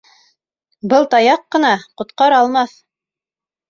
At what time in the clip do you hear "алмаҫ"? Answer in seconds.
2.47-2.79